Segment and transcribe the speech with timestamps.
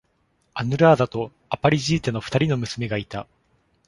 [0.55, 3.27] アヌラーダとアパリジータの二人の娘がいた